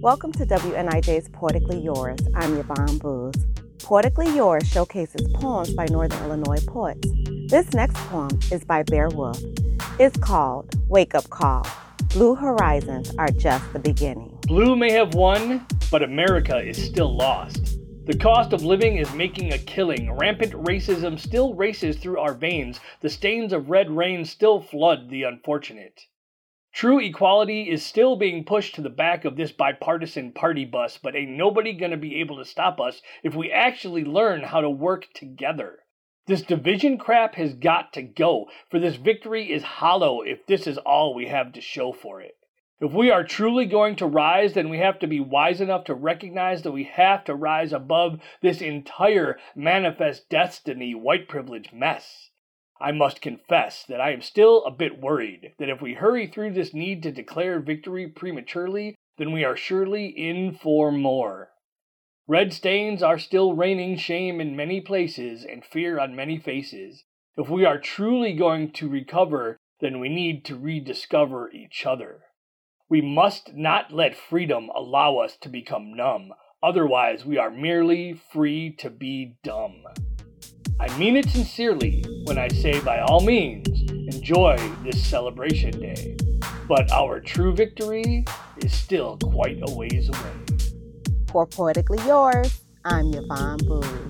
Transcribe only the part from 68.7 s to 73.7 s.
to recover, then we need to rediscover each other. We must